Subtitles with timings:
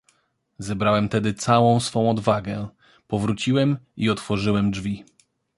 [0.59, 2.67] "Zebrałem tedy całą swą odwagę,
[3.07, 5.05] powróciłem i otworzyłem drzwi."